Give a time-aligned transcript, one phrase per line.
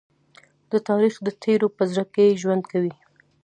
[0.87, 2.93] تاریخ د تېرو په زړه کې ژوند کوي.